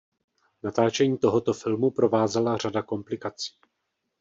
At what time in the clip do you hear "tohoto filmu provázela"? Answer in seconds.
1.17-2.57